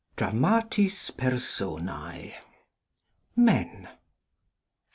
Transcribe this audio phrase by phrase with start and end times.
[0.15, 2.33] DRAMATIS PERSONÆ.
[3.35, 3.87] MEN.